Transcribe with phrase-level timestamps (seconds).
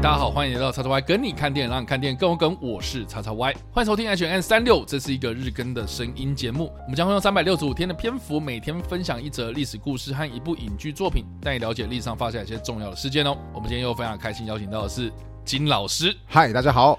[0.00, 2.56] 大家好，欢迎来到叉叉 Y 跟你看电影，让你看电影更有梗。
[2.60, 6.72] 我是叉叉 Y，欢迎收听 H N 三六，这是一个日更的声音节目。
[6.82, 13.36] 我们将会用三百六十五天的篇幅，每天分享一则历史故事和一部影剧作品，带你了解历史上发生一些重要的事件哦。
[13.52, 15.12] 我们今天又非常开心邀请到的是
[15.44, 16.16] 金老师。
[16.26, 16.96] 嗨，大家好。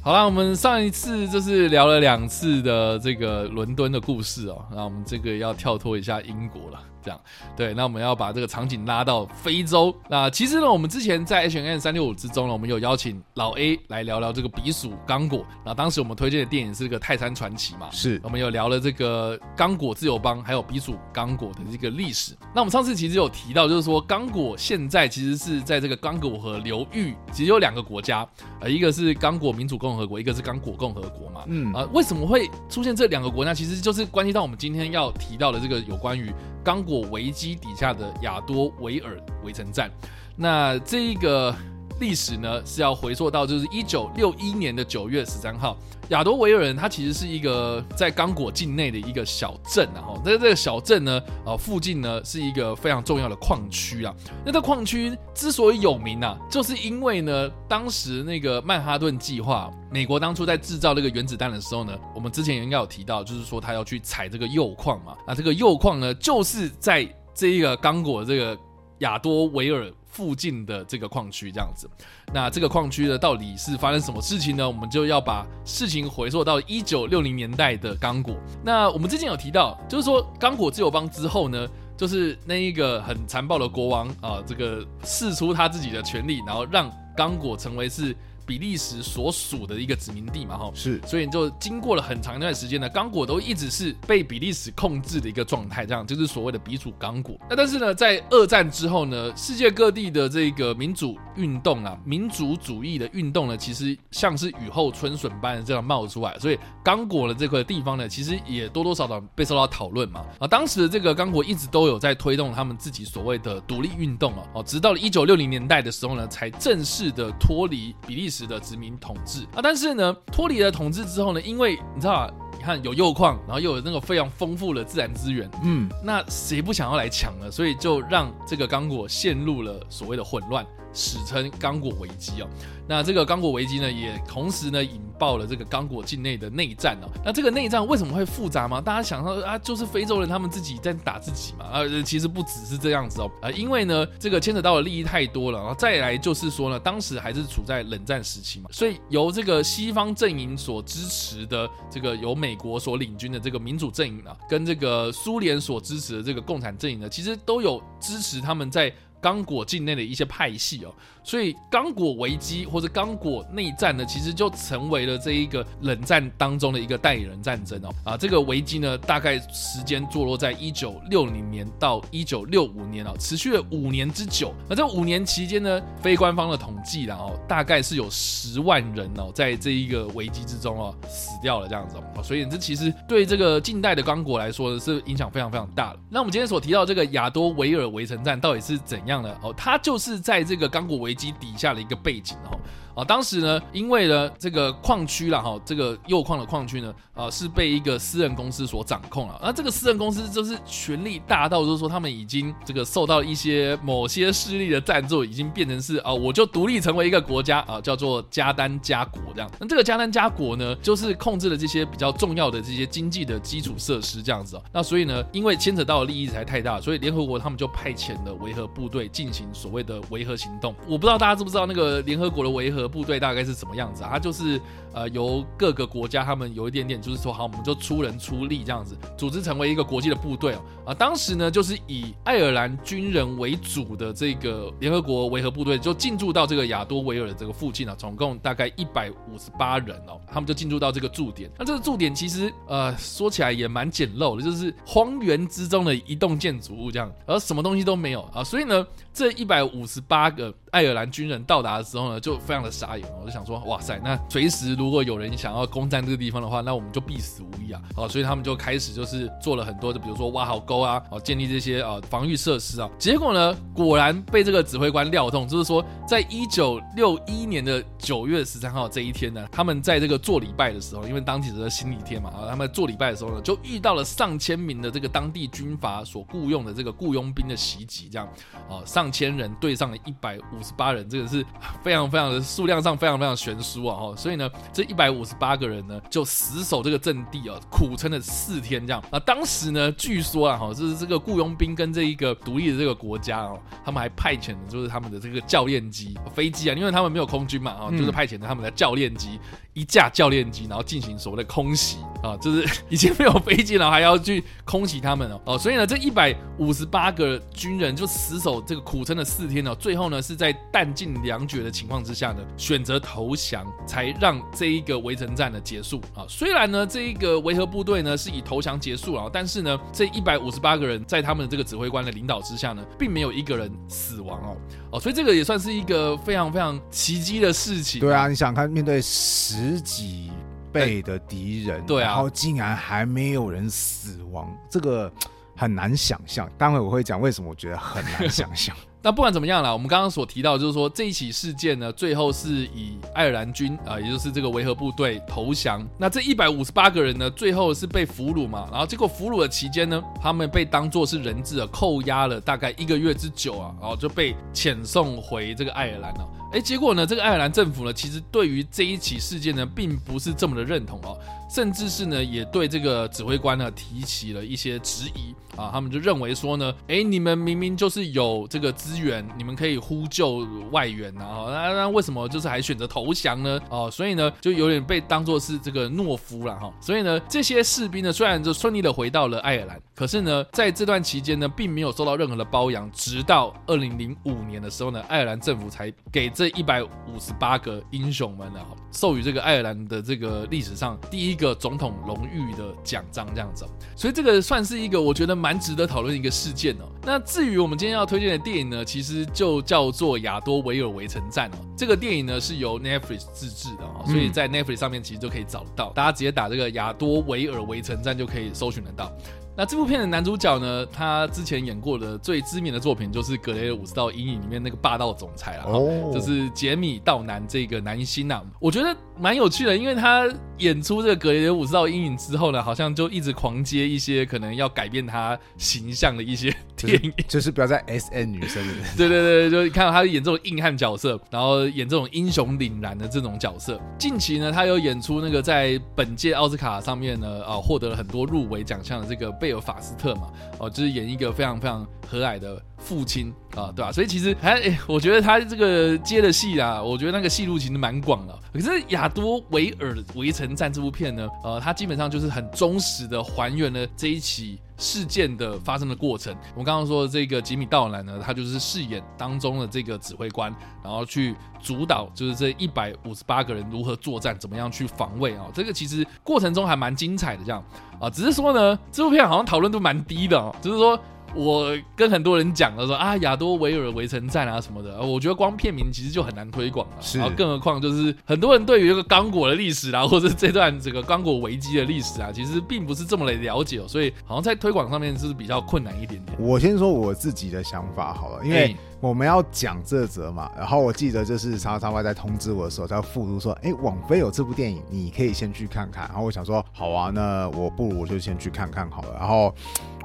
[0.00, 6.80] 好啦，我们上一次就是聊了两次的这个伦敦的故事哦，那我们这个要跳脱一下英国了。
[7.06, 7.20] 这样
[7.56, 9.94] 对，那我们要把这个场景拉到非洲。
[10.10, 15.46] 那其实呢，我们之前在 H N 三六五之中呢，我们有邀请老 A 来聊聊这个比鼠刚果。
[15.64, 22.36] 那当时我们推荐的电影是个《泰山传奇》嘛，是我们有聊了这个刚果自由邦还有比鼠刚果的这个历史。
[22.52, 28.26] 那我们上次其实有提到，就是说刚果现在其实是在这个刚果河流域，其实有两个国家，
[28.60, 31.44] 呃，一个是刚果民主共和国，一个是刚果共和国嘛。
[31.46, 33.54] 嗯啊，为什么会出现这两个国家？
[33.54, 36.32] 其实就是关系到我们今天要提到的这个有关于。
[36.66, 39.88] 刚果危机底下的亚多维尔围城战，
[40.34, 41.54] 那这一个
[42.00, 45.76] 历史呢是要回溯到就是一九六一年的九月十三号。
[46.10, 54.14] 亚多维尔人，他其实是一个在刚果境内的一个小镇，然后在这个小镇呢，呃，附近呢是一个非常重要的矿区啊。
[54.44, 65.16] 那这矿区之所以有名啊，就是因为呢，当时那个曼哈顿计划，美国当初在制造那个原子弹的时候呢，我们之前应该有提到，就是说他要去采这个铀矿嘛。
[65.26, 68.56] 啊这个铀矿呢，就是在这一个刚果这个
[68.98, 69.92] 亚多维尔。
[70.16, 71.86] 附近的这个矿区这样子，
[72.32, 74.66] 那这个矿区呢，到底是发生什么事情呢？
[74.66, 78.34] 我们就要把事情回溯到一九六零年代的刚果。
[78.64, 88.16] 那我们之前有提到，就是说刚果自由邦之后呢，就是那一个很残暴的国王啊，这个试出他自己的权利，然后让刚果成为是。
[88.46, 97.34] 比利时所属的一个殖民地嘛，哈，是，所以就经过了很长一段时间呢，刚果都一直是被比利时控制的一个状态，这样就是所谓的鼻祖刚果。
[97.50, 110.24] 那但是呢，在二战之后呢，世界各地的这个民主运动啊，民族主义的运动呢，其实像是雨后春笋般的这样冒出来，所以刚果的这块地方呢，其实也多多少少被受到讨论嘛。
[110.38, 118.35] 啊，当时的这个刚果一直都有在推动他们自己所谓的独立运动啊，哦，直到了一九六零年代的时候呢，才正式的脱离比利时。
[118.44, 119.44] 的殖民统治。
[119.54, 127.48] 啊，但是呢，脱离了统治之后呢，因为你知道，你看有铀矿，然后又有那个非常丰富的自然资源，嗯，那谁不想要来抢呢？
[127.48, 132.48] 所以就让这个刚果陷入了所谓的混乱，史称刚果危机哦。
[132.88, 135.00] 那这个刚果危机呢，也同时呢引。
[135.18, 138.82] 爆了这个刚果境内的内战哦，那这个内战为什么会复杂吗？
[138.82, 160.94] 大家想到啊，就是非洲人他们自己在打自己嘛啊，其实不只是这样子哦啊，因为呢这个牵扯到的利益太多了，然后再来就是说呢，当时还是处在冷战时期嘛，所以由这个西方阵营所支持的这个由美国所领军的这个民主阵营啊，跟这个苏联所支持的这个共产阵营呢，其实都有支持他们在刚果境内的一些派系哦。
[161.26, 167.92] 所以刚果危机或者刚果内战呢，其实就成为了这一个冷战当中的一个代理人战争哦。
[168.04, 174.54] 啊，这个危机呢，大概时间坐落在一九六零年到一九六五年哦，持续了五年之久。
[174.68, 182.22] 那这五年期间呢，非官方的统计啦哦，大概是有十万人哦，在这一个危机之中哦死掉了这样子哦。
[182.22, 185.98] 所以这其实对这个近代的刚果来说呢，是影响非常非常大的。
[186.08, 189.52] 那我们今天所提到这个亚多维尔围城战到底是怎样的哦？
[189.56, 192.60] 它就是在这个刚果围机底下的一个背景哦。
[192.96, 199.38] 啊，当时呢，因为呢，这个矿区了哈，这个铀矿的矿区呢，啊，是被一个私人公司所掌控了。
[199.42, 209.50] 那这个私人公司就是权力大到，就是说他们已经这个受到一些某些势力的赞助，已经变成是啊，我就独立成为一个国家啊，叫做加丹加国这样。
[209.60, 214.58] 那这个加丹加国呢，就是控制了这些比较重要的这些经济的基础设施这样子。
[214.72, 220.74] 那所以呢，因为牵扯到的利益才太大，所以联合国他们就派遣了维和部队进行所谓的维和行动。
[220.86, 222.85] 我不知道大家知不知道那个联合国的维和。
[222.88, 224.10] 部队大概是什么样子啊？
[224.12, 224.60] 它就是
[224.92, 230.94] 呃由各个国家他们有一点点就是说好，我们就出人出力这样子，组织成为一个国际的部队哦啊。
[230.94, 241.50] 当时呢就是以爱尔兰军人为主的这个联合国维和部队就进驻到这个亚多维尔的这个附近啊，总共大概一百五十八人哦，他们就进驻到这个驻点。
[241.58, 248.42] 那这个驻点其实呃说起来也蛮简陋的，就是荒原之中的一栋建筑物这样，而什么东西都没有啊。
[248.42, 252.70] 所以呢这一百五十八个爱尔兰军人到达的时候呢，就非常的。
[252.76, 257.80] 傻眼，我就想说，哇塞，那随时如果有人想要攻占这个地方的话，那我们就必死无疑啊！
[257.94, 262.90] 好，所以他们就开始就是做了很多的，比如说挖好沟啊，哦，建立这些啊防御设施啊。
[262.98, 278.28] 结果呢，果然被这个指挥官料中，就是说，在一九六一年的九月十三号这一天呢，他们在这个做礼拜的时候，因为当天是新礼天嘛，啊，他们做礼拜的时候呢，就遇到了上千名的这个当地军阀所雇佣的这个雇佣兵的袭击，这样，
[278.68, 281.44] 哦，上上千人对上了一百五十八人，这个是
[281.80, 283.96] 非常非常的数量上非常非常悬殊啊！
[283.96, 289.20] 哈，所以呢，这一百五十八个人呢，就死守这个阵地啊，苦撑了四天这样啊。
[289.20, 299.38] 当时呢，据说啊，哈，就是这个雇佣兵跟这一个独立的这个国家哦，他们还派遣的就是他们的这个教练机飞机啊，因为他们没有空军嘛，啊，就是派遣的他们的教练机
[299.72, 316.24] 一架教练机，然后进行所谓的空袭啊，就是以前没有飞机，然后还要去空袭他们哦，哦，所以呢，这一百五十八个军人就死守这个苦撑了四天哦，最后呢是在弹尽粮绝的情况之下呢，选择投降，才让这一个围城战呢结束啊。
[316.28, 324.56] 虽然呢这一个维和部队呢是以投降结束了，但是呢这一百五十八个人在他们的这个指挥官的领导之下呢，并没有一个人死亡哦，
[324.92, 328.00] 哦，所以这个也算是一个非常非常奇迹的事情。
[328.00, 330.30] 对啊，你想看面对十几
[330.72, 335.10] 倍的敌人，对啊，然后竟然还没有人死亡，这个
[335.56, 336.48] 很难想象。
[336.58, 338.76] 待会我会讲为什么我觉得很难想象。
[339.02, 345.86] 那不管怎么样啦，我们刚刚所提到就是说这一起事件呢，最后是以爱尔兰军啊，也就是这个维和部队投降。
[345.96, 356.28] 那这一百五十八个人呢，最后是被俘虏嘛，然后结果俘虏的期间呢，他们被当作是人质啊，扣押了大概一个月之久啊，然后就被遣送回这个爱尔兰了。
[356.52, 361.16] 哎，结果呢，这个爱尔兰政府呢，其实对于这一起事件呢，并不是这么的认同哦。
[361.48, 373.60] 甚至是呢，也对这个指挥官呢提起了一些质疑啊，他们就认为说呢，哎，你们明明就是有这个资源，你们可以呼救外援啊，那那为什么就是还选择投降呢？
[373.68, 376.72] 哦，所以呢，就有点被当做是这个懦夫了哈。
[376.80, 388.58] 所以呢，这些士兵呢，虽然就顺利的回到了爱尔兰，可是呢，在这段期间呢，并没有受到任何的包养，直到二零零五年的时候呢，爱尔兰政府才给这一百五十八个英雄们呢，
[388.90, 391.36] 授予这个爱尔兰的这个历史上第一。
[391.36, 396.84] 一个总统荣誉的奖章这样子，所以这个算是一个我觉得蛮值得讨论的一个事件哦。
[397.02, 401.58] 那至于我们今天要推荐的电影呢，其实就叫做《亚多维尔围城战》哦。
[401.76, 409.12] 这个电影呢是由 Netflix 自制的哦，所以在 Netflix 上面其实就可以找得到，大家直接打这个《亚多维尔围城战》就可以搜寻得到。
[409.58, 410.84] 那这部片的男主角呢？
[410.92, 418.42] 他之前演过的最知名的作品就是《格雷的五十道阴影》里面那个霸道总裁了，哦，就是杰米道南这个男星呐。
[418.60, 420.28] 我觉得蛮有趣的，因为他
[420.58, 428.72] 演出这个《格雷的五十道阴影》之后呢，好像就一直狂接一些可能要改变他形象的一些 电影，就是不要在 S N 女生的。
[428.96, 433.80] 对对对，就看到他演这种硬汉角色，然后演这种英雄凛然的这种角色。
[433.98, 439.26] 近期呢，他有演出那个在本届奥斯卡上面呢，啊，获得了很多入围奖项的这个。
[439.38, 443.90] 贝尔法斯特嘛，哦，就是演一个非常非常和蔼的父亲啊，对吧？
[443.90, 448.38] 所以其实还，我觉得他这个接的戏啊，我觉得那个戏路其实蛮广的。
[448.52, 454.58] 可是《亚多维尔围城战》这部片呢，呃，它基本上就是很忠实的还原了这一起。
[454.78, 460.54] 事件的发生的过程，我刚刚说的这个吉米道兰呢，他就是饰演当中的这个指挥官，
[460.84, 465.46] 然后去主导，就是这一百五十八个人如何作战，怎么样去防卫啊？
[465.54, 467.64] 这个其实过程中还蛮精彩的，这样
[467.98, 471.00] 啊，只是说呢，这部片好像讨论度蛮低的，就是说。
[471.36, 476.96] 我跟很多人讲了说啊，亚多维尔围城战啊什么的，我觉得光片名其实就很难推广了。
[477.00, 486.36] 是，然后更何况就是很多人对于这个刚果的历史啊，或者这段这个刚果危机的历史啊，其实并不是这么的了解，所以好像在推广上面是比较困难一点点。
[486.40, 496.08] 我先说我自己的想法好了，因为我们要讲这则嘛，然后我记得就是叉叉 Y 在通知我的时候，在附录说，哎，网飞有这部电影，你可以先去看看。
[496.08, 499.16] 然后我想说，好啊，那我不如我就先去看看好了。
[499.18, 499.54] 然后。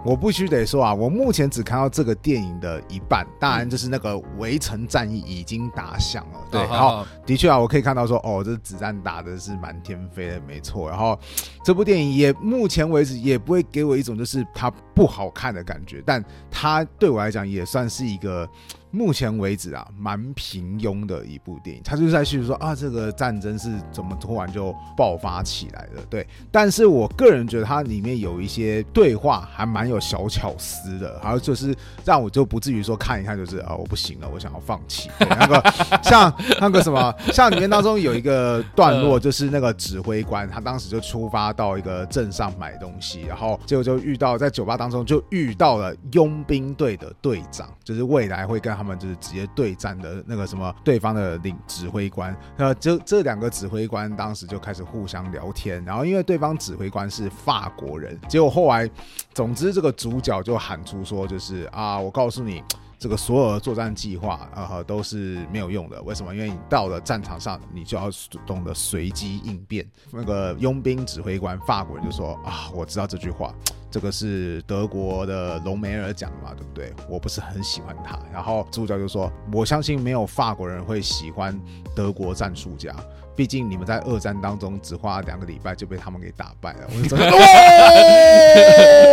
[0.03, 10.89] 我必须得说啊，我目前只看到这个电影的一半，当然就是那个围城战役已经打响了，对，然后的确啊，我可以看到说，哦，这子弹打的是满天飞的，没错。
[10.89, 11.15] 然后
[11.63, 18.49] 这部电影也目前为止也不会给我一种就是它不好看的感觉，但它对我来讲也算是一个。
[18.91, 21.81] 目前为止啊，蛮平庸的一部电影。
[21.83, 26.01] 他就是在叙述说啊，这个战争是怎么突然就爆发起来的？
[26.09, 35.09] 对，但是我个人觉得它里面有一些对话还蛮有小巧思的，还有就是让我就不至于说看一看就是啊，我不行了，我想要放弃。
[35.19, 35.63] 那个
[36.03, 48.80] 像那个什么，像里面当中有一个段落，就是那个指挥官他当时就出发到一个镇上买东西，然后结果就遇到在酒吧当中就遇到了佣兵队的队长，就是未来会跟。
[48.81, 58.89] 他们就是直接对战的那个什么对方的领指挥官，那这这两个指挥官当时就开始互相聊天，然后因为对方指挥官是法国人，结果后来，
[59.35, 62.63] 总之这个主角就喊出说，就是啊，我告诉你，
[62.97, 66.33] 这个所有的作战计划啊都是没有用的，为什么？
[66.33, 68.09] 因为你到了战场上，你就要
[68.47, 69.87] 懂得随机应变。
[70.09, 73.53] 那个佣兵指挥官法国人就说啊，我知道这句话。
[73.91, 76.93] 这个是德国的隆美尔奖嘛，对不对？
[77.09, 78.17] 我不是很喜欢他。
[78.33, 81.59] 然后主教就说：“我相信没有法国人会喜欢
[81.93, 82.95] 德国战术家。”
[83.35, 87.15] 毕竟你们在二战当中只花了两个礼拜就被他们给打败了，我就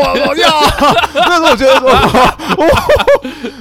[0.03, 0.49] 哇，老呀！
[1.15, 1.89] 那时候我觉得说，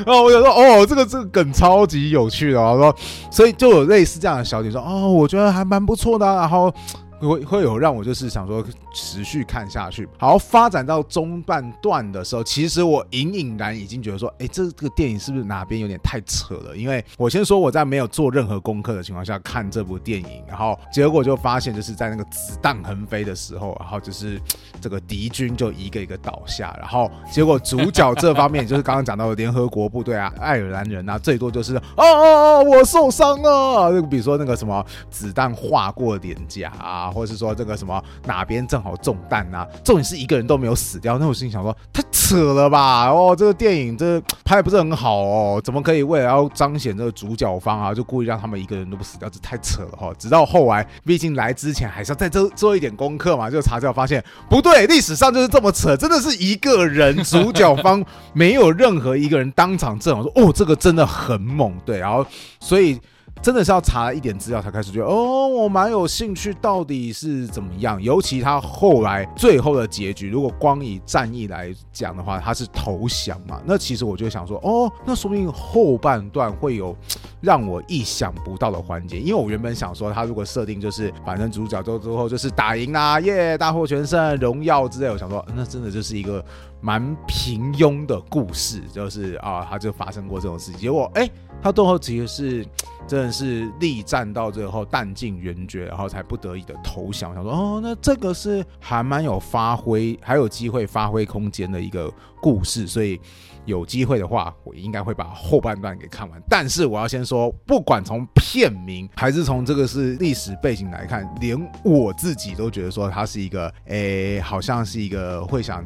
[0.05, 2.95] 然后我就说，哦，这个这个梗超级有趣的，我说，
[3.31, 6.73] 所以就有类似这样的小姐说，哦，我觉得还蛮不错的，然后。
[7.19, 16.75] 会会有让我就是想说持续看下去，好发展到中半段的时候，其实我隐隐然已经觉得说，哎，这个电影是不是哪边有点太扯了？
[16.75, 24.39] 因为我先说我在没有做任何功课的情况下看这部电影，然后结果就发现就是在那个子弹横飞的时候，然后就是
[24.79, 37.06] 这个敌军就一个一个倒下，然后结果主角这方面就是刚刚讲到的联合国部队啊，爱尔兰人啊，最多就是哦哦哦，我受伤了，就比如说那个什么子弹划过脸颊啊。
[37.11, 39.67] 或者是说这个什么哪边正好中弹啊？
[39.83, 41.17] 重点是一个人都没有死掉。
[41.17, 43.09] 那我心想说，太扯了吧！
[43.09, 49.29] 哦，这个电影这拍的不是很好哦，怎么可以为了要彰显这个主角方啊，就故意让他们一个人都不死掉？
[49.29, 50.13] 这太扯了哈！
[50.17, 62.25] 直到后来，毕竟来之前还是要再做做一点功课嘛，就查资料发现不对，历史上就是这么扯，真的是一个人主角方没有任何一个人当场阵亡，说哦，这个真的很猛，对，然后
[62.59, 62.99] 所以。
[63.41, 68.01] 真的是要查一点资料才开始觉得哦，我蛮有兴趣，到底是怎么样？
[68.01, 73.61] 尤其他后来最后的结局，如果光以战役来讲的话，他是投降嘛？
[73.65, 76.95] 那其实我就想说，哦，那说不定后半段会有
[77.39, 79.19] 让我意想不到的环节。
[79.19, 86.43] 因为我原本想说，他如果设定就是反正主角都最后就是打赢啦，耶，大获全胜，荣耀之类，我想说，那真的就是一个
[86.81, 90.81] 蛮平庸的故事，就是啊，他就发生过这种事情。
[90.81, 91.29] 结果，哎，
[91.61, 92.65] 他最后其实是。
[93.07, 97.33] 真是力战到最后弹尽援绝，然后才不得已的投降。
[97.33, 102.87] 想说哦，那这个是还蛮有发挥，还有机会发挥空间的一个故事。
[102.87, 103.19] 所以
[103.65, 106.41] 有机会的话，我应该会把后半段给看完。
[106.49, 115.83] 但是我要先说，不管从片名还是从这个是历史背景来看，连我自己都觉得说它是一个，诶，好像是一个会想。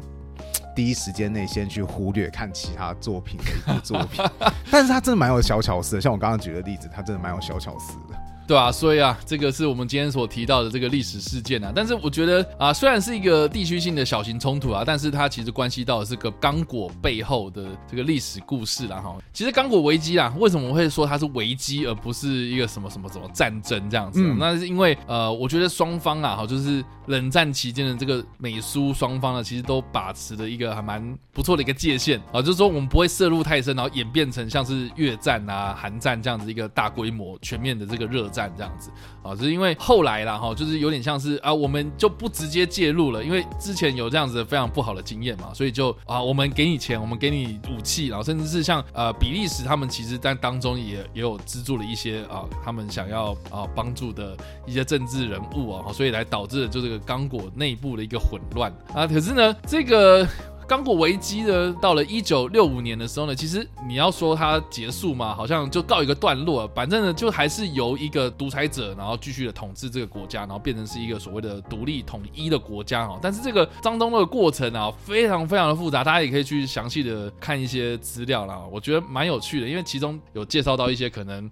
[0.74, 4.24] 第一时间内先去忽略看其他作品的一部作品，
[4.70, 8.11] 但是他真的蛮有小巧思的，像我刚刚举的例子，他真的蛮有小巧思的。
[8.52, 11.72] 对啊，所以啊，这个是我们今天所提到的这个历史事件啊。
[11.74, 18.98] 但是我觉得啊，虽然是一个地区性的小型冲突啊，但是它其实关系到这个刚果背后的这个历史故事啦。
[18.98, 19.16] 哈。
[19.32, 24.20] 其实刚果危机啊，为什么我会说它是危机，而不是一个什么什么什么战争这样子？
[24.38, 38.28] 那是因为呃，我觉得双方啊，哈，就是冷战期间的这个美苏双方呢，其实都把持的一个还蛮不错的一个界限啊，就是说我们不会涉入太深，然后演变成像是越战啊、韩战这样子一个大规模、全面的这个热。
[38.32, 38.90] 战这样子
[39.22, 59.06] 啊，只是因为后来啦哈，就是有点像是啊，我们就不直接介入了，因为之前有这样子非常不好的经验嘛，所以就啊，我们给你钱，我们给你武器，然后甚至是像呃比利时他们其实在当中也也有资助了一些啊，他们想要啊帮助的一些政治人物啊，所以来导致了就这个刚果内部的一个混乱啊。
[59.06, 60.26] 可是呢，这个。
[60.66, 66.66] 刚果危机呢，到了一九六五年的时候呢，其实你要说它结束嘛，好像就告一个段落。
[66.74, 73.18] 反正呢，就还是由一个独裁者，然后继续的统治这个国家，然后变成是一个所谓的独立统一的国家哈。
[73.20, 78.60] 但是这个当中的过程啊，非常非常的复杂，大家也可以去详细的看一些资料啦。
[78.70, 81.50] 我觉得蛮有趣的，因为其中有介绍到一些可能。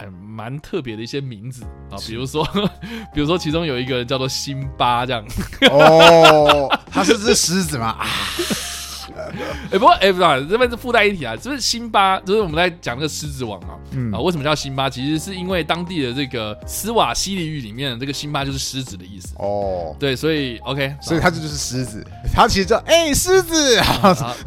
[0.00, 2.42] 哎，蛮特别的一些名字啊，比如说，
[3.12, 5.24] 比如说其中有一个人叫做辛巴这样。
[5.70, 7.98] 哦，他是只狮子吗？
[9.72, 13.74] 哎，不过哎，不知道这边是附带一体啊，就是辛巴，就是我们在讲那个狮子王嘛，
[14.12, 14.88] 啊，为什么叫辛巴？
[14.88, 19.34] 其实是因为当地的这个斯瓦西里语里面，这个辛巴就是狮子的意思。
[19.38, 23.80] 哦，对，所以 OK，所以他这就是狮子，他其实叫哎狮子，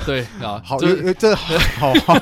[0.06, 2.18] 对啊，好，这这好好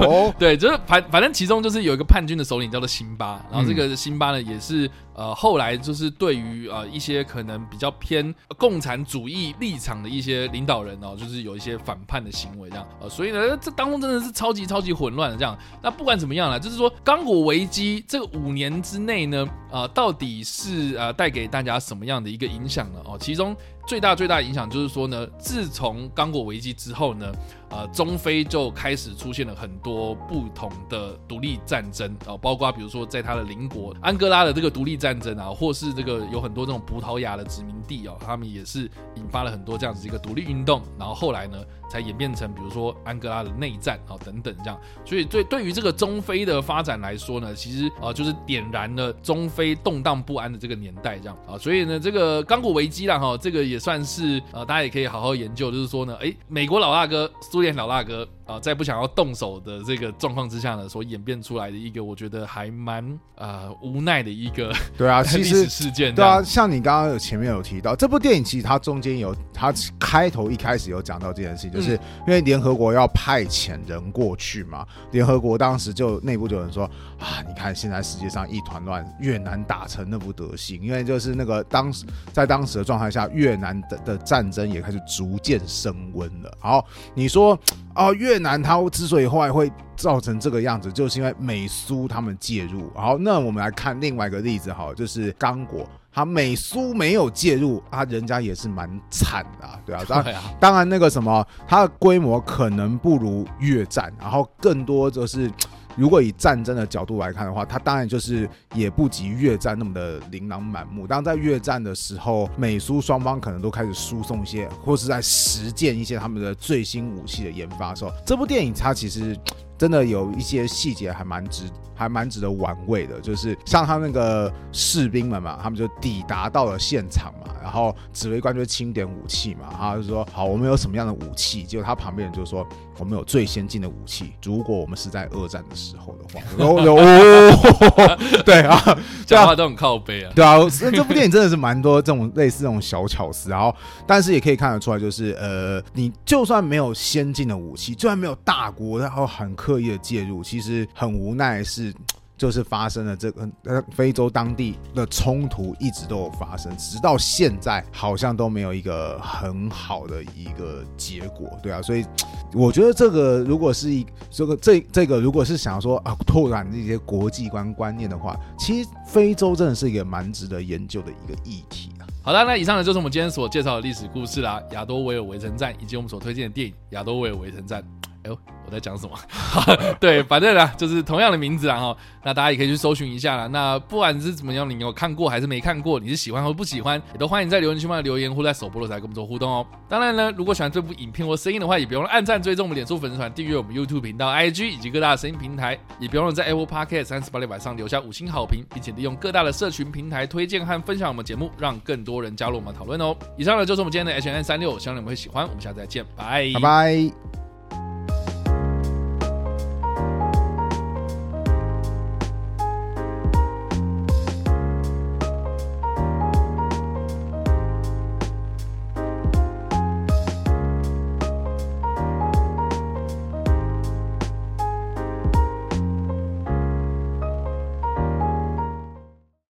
[0.00, 4.90] 哦， 对，就是反反正其中就是有一个叛军的首领叫做辛巴，然后这个辛巴呢也是。
[5.14, 15.56] 呃，后来就是对于呃一些可能比较偏共产主义立场的一些领导人哦，就是有一些反叛的行为这样，呃，所以呢，这当中真的是超级超级混乱的这样。
[15.82, 23.00] 那不管怎么样了，就是说刚果危机这五年之内呢，呃，到底是呃带给大家什么样的一个影响呢？
[23.04, 23.56] 哦，其中。
[23.86, 27.30] 最大最大的影响就是说呢，自从刚果危机之后呢，
[27.70, 41.58] 呃，中非就开始出现了很多不同的独立战争啊，包括比如说在他的邻国安哥拉的这个独立战争啊，或是这个有很多这种葡萄牙的殖民地哦，他们也是引发了很多这样子一个独立运动，然后后来呢。
[41.94, 44.76] 才演变成比如说安哥拉的内战啊等等这样。
[45.04, 51.56] 所以对对于这个中非的发展来说呢，其实啊就是点燃了中非动荡不安的这个年代这样啊。
[51.56, 71.92] 所以呢，这个刚果危机啦哈，这个也算是呃大家也可以好好研究，就是说呢，哎，美国老大哥、苏联老大哥啊，在不想要动手的这个状况之下呢，所演变出来的一个我觉得还蛮呃无奈的一个 对啊，其实事件对啊，像你刚刚有前面有提到这部电影，其实它中间有它开头一开始有讲到这件事情，就是
[72.26, 76.84] 因为联合国要派遣人过去嘛，联合国当时就内部就有人说
[77.18, 86.54] 啊，你看现在世界上一团乱，越南打成那副德行，因为就是那个当时在当时的状态下，越南的的战争也开始逐渐升温了。
[86.60, 86.84] 好，
[87.14, 87.58] 你说
[87.94, 92.90] 哦，越南它之所以后来会造成这个样子，就是因为美苏他们介入。
[92.94, 95.88] 好，那我们来看另外一个例子，好，就是刚果。
[96.16, 105.50] 他美苏没有介入，啊，人家也是蛮惨的，对啊， 当然，当然那个什么，它的规模可能不如越战，然后更多就是，
[105.96, 111.06] 如果以战争的角度来看的话，它当然就是也不及越战那么的琳琅满目。
[111.06, 119.38] 当在越战的时候，美苏双方可能都开始输送一些，或是在实践一些他们的最新武器的研发时候，这部电影它其实。
[119.76, 131.62] 真的有一些细节还蛮值，还蛮值得玩味的，就是像他那个士兵们嘛，他们就抵达到了现场嘛，然后指挥官就清点武器嘛，他就说好，我们有什么样的武器？
[131.62, 132.66] 结果他旁边人就说
[132.98, 134.32] 我们有最先进的武器。
[134.42, 138.78] 如果我们是在二战的时候的话，哦， 对啊，
[139.24, 143.74] 讲话都很靠背啊，对啊，这部电影真的是蛮多这种类似这种小巧思，然后
[144.06, 149.54] 但是也可以看得出来，就是呃，你就算没有先进的武器，就算没有大国，然后很。
[149.54, 151.83] 刻意的介入，其实很无奈，是
[152.36, 162.04] 就是发生了这个呃非洲当地的冲突一直都有发生，直到现在好像都没有一个很好的一个结果，对啊，所以
[162.52, 172.06] 我觉得这个如果是一这个这这个如果是想说啊拓展这些国际观观念的话，其实非洲真的是一个蛮值得研究的一个议题啊。
[172.24, 177.80] 好的，那以上呢就是我们今天所介绍的历史故事啦，亚多维尔围城战以及我们所推荐的电影《亚多维尔围城战》。
[178.24, 178.38] 哎呦。
[178.66, 179.16] 我在讲什么？
[180.00, 181.96] 对，反正呢，就是同样的名字啊哈。
[182.22, 183.46] 那大家也可以去搜寻一下啦。
[183.48, 189.66] 那不管是怎么样，你有看过还是没看过，你是喜欢或不喜欢，也都欢迎在留言区帮留言，或在首播的时候跟我们做互动哦。
[189.88, 203.14] 当然呢，如果喜欢这部影片或声音的话，也别忘了按赞、追踪我们脸书粉丝团、订阅我们 YouTube 频道、IG 以及各大声音平台，也别忘了在 Apple Podcast 三十八里晚上留下五星好评，并且利用各大的社群平台推荐和分享我们节目，让更多人加入我们讨论哦。
[203.36, 205.46] 以上呢就是我们今天的 H N 三六，希望你们会喜欢。
[205.46, 207.43] 我们下次再见，拜拜。